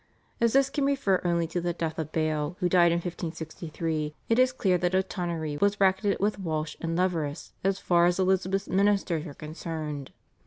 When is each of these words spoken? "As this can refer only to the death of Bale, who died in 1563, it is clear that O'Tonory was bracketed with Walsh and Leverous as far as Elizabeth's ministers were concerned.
"As 0.41 0.53
this 0.53 0.71
can 0.71 0.85
refer 0.87 1.21
only 1.23 1.45
to 1.45 1.61
the 1.61 1.73
death 1.73 1.99
of 1.99 2.11
Bale, 2.11 2.57
who 2.59 2.67
died 2.67 2.91
in 2.91 2.95
1563, 2.95 4.15
it 4.29 4.39
is 4.39 4.51
clear 4.51 4.79
that 4.79 4.95
O'Tonory 4.95 5.57
was 5.61 5.75
bracketed 5.75 6.17
with 6.19 6.39
Walsh 6.39 6.75
and 6.81 6.95
Leverous 6.97 7.53
as 7.63 7.77
far 7.77 8.07
as 8.07 8.17
Elizabeth's 8.17 8.67
ministers 8.67 9.25
were 9.25 9.35
concerned. 9.35 10.09